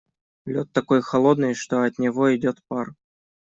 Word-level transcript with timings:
Лед 0.45 0.71
такой 0.71 1.03
холодный, 1.03 1.53
что 1.53 1.83
от 1.83 1.99
него 1.99 2.35
идёт 2.35 2.59
пар. 2.67 2.95